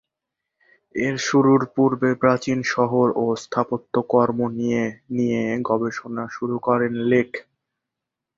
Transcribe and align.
এর 0.95 1.15
শুরুর 1.27 1.61
পূর্বে 1.75 2.09
প্রাচীন 2.21 2.59
শহর 2.73 3.07
ও 3.15 3.25
স্থাপত্য 3.43 3.93
কর্ম 4.09 4.39
নিয়ে 4.57 4.83
নিয়ে 5.17 5.41
গবেষণা 5.69 6.23
শুরু 6.35 6.55
করেন 6.67 6.93
লেক। 7.09 7.31